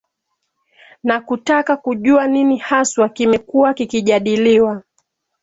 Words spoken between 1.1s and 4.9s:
kutaka kujua nini haswa kimekuwa kikijadiliwa